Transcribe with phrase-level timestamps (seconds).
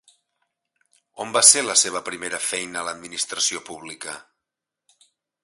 [1.25, 4.19] On va ser la seva primera feina en l'administració pública?